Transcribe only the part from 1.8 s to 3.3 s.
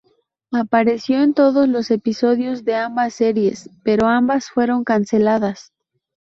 episodios de ambas